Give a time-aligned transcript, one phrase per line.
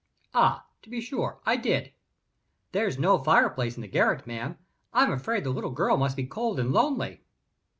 [0.33, 1.93] "Ah, to be sure, I did."
[2.71, 4.57] "There's no fireplace in the garret, ma'am.
[4.91, 7.21] I'm afraid the little girl must be cold and lonely."